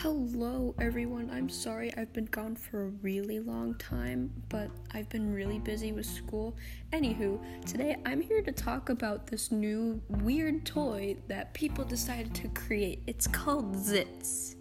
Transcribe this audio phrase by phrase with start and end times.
[0.00, 1.30] Hello, everyone.
[1.32, 5.92] I'm sorry I've been gone for a really long time, but I've been really busy
[5.92, 6.54] with school.
[6.92, 12.48] Anywho, today I'm here to talk about this new weird toy that people decided to
[12.48, 13.04] create.
[13.06, 14.56] It's called Zits.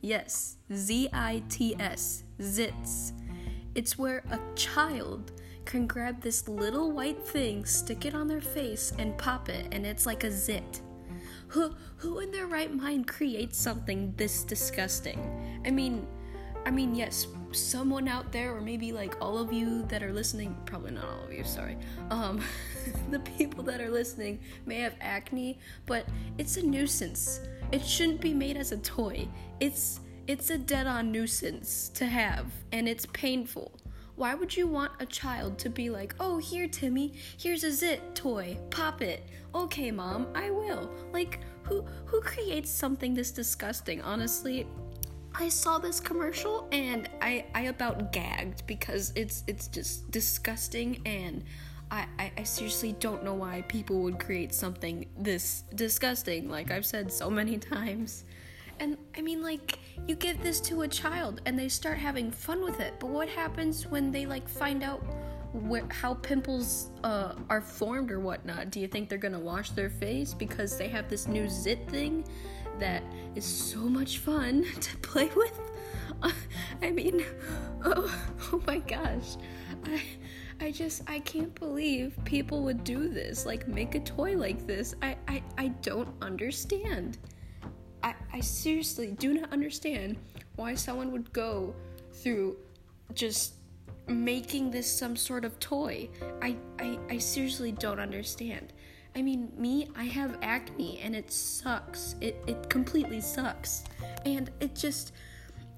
[0.00, 3.12] Yes, Z I T S, Zits.
[3.74, 5.32] It's where a child
[5.66, 9.84] can grab this little white thing, stick it on their face, and pop it, and
[9.84, 10.80] it's like a zit.
[11.52, 15.20] Who who in their right mind creates something this disgusting?
[15.66, 16.06] I mean,
[16.64, 20.56] I mean, yes, someone out there, or maybe like all of you that are listening,
[20.64, 21.76] probably not all of you, sorry.
[22.10, 22.40] Um,
[23.10, 26.06] the people that are listening may have acne, but
[26.38, 27.40] it's a nuisance.
[27.70, 29.28] It shouldn't be made as a toy.
[29.60, 33.72] It's it's a dead-on nuisance to have, and it's painful.
[34.22, 38.14] Why would you want a child to be like, oh, here, Timmy, here's a zit
[38.14, 39.26] toy, pop it.
[39.52, 40.92] Okay, mom, I will.
[41.12, 44.00] Like, who who creates something this disgusting?
[44.00, 44.64] Honestly,
[45.34, 51.42] I saw this commercial and I I about gagged because it's it's just disgusting and.
[51.90, 56.86] I, I, I seriously don't know why people would create something this disgusting, like I've
[56.86, 58.24] said so many times.
[58.82, 62.64] And I mean, like, you give this to a child and they start having fun
[62.64, 62.94] with it.
[62.98, 65.00] But what happens when they like find out
[65.52, 68.72] where how pimples uh, are formed or whatnot?
[68.72, 72.24] Do you think they're gonna wash their face because they have this new zit thing
[72.80, 73.04] that
[73.36, 75.60] is so much fun to play with?
[76.82, 77.24] I mean,
[77.84, 78.12] oh,
[78.52, 79.36] oh my gosh.
[79.84, 80.02] I,
[80.60, 83.46] I just I can't believe people would do this.
[83.46, 84.96] Like make a toy like this.
[85.02, 87.18] I I, I don't understand.
[88.32, 90.16] I, seriously do not understand
[90.56, 91.74] why someone would go
[92.12, 92.56] through
[93.14, 93.54] just
[94.08, 96.08] making this some sort of toy.
[96.40, 98.72] I, I, I seriously don't understand.
[99.14, 102.16] I mean, me, I have acne and it sucks.
[102.20, 103.84] It, it completely sucks.
[104.24, 105.12] And it just,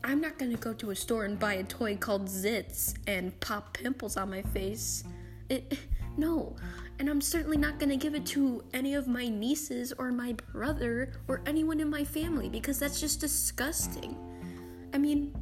[0.05, 3.75] I'm not gonna go to a store and buy a toy called Zits and pop
[3.75, 5.05] pimples on my face.
[5.49, 5.79] It,
[6.17, 6.57] no.
[6.99, 11.13] And I'm certainly not gonna give it to any of my nieces or my brother
[11.29, 14.17] or anyone in my family because that's just disgusting.
[14.93, 15.35] I mean,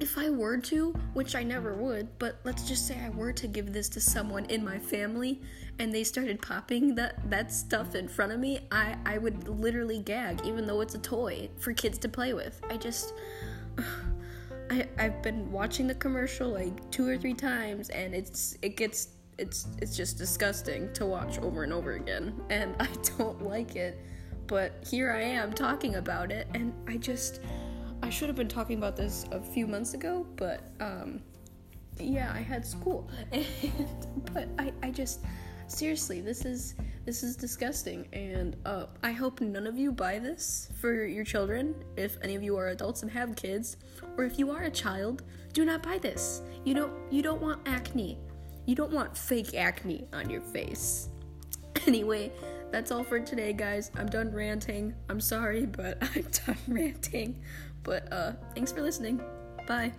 [0.00, 3.46] if I were to, which I never would, but let's just say I were to
[3.46, 5.40] give this to someone in my family
[5.78, 10.00] and they started popping that, that stuff in front of me, I, I would literally
[10.00, 12.60] gag, even though it's a toy for kids to play with.
[12.68, 13.14] I just.
[14.70, 19.08] I, I've been watching the commercial like two or three times and it's it gets
[19.38, 23.98] it's it's just disgusting to watch over and over again and I don't like it
[24.46, 27.40] but here I am talking about it and I just
[28.02, 31.20] I should have been talking about this a few months ago, but um,
[31.98, 33.44] yeah, I had school, and,
[34.32, 35.20] but I, I just
[35.66, 36.74] seriously, this is
[37.04, 41.74] this is disgusting, and uh, I hope none of you buy this for your children.
[41.96, 43.76] If any of you are adults and have kids,
[44.16, 46.42] or if you are a child, do not buy this.
[46.64, 48.18] You don't you don't want acne.
[48.68, 51.08] You don't want fake acne on your face.
[51.86, 52.32] Anyway,
[52.70, 53.92] that's all for today, guys.
[53.96, 54.94] I'm done ranting.
[55.08, 57.40] I'm sorry, but I'm done ranting.
[57.82, 59.22] But uh, thanks for listening.
[59.66, 59.92] Bye.